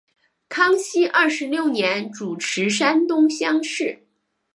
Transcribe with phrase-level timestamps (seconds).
[0.49, 4.07] 康熙二十六年主持山东乡试。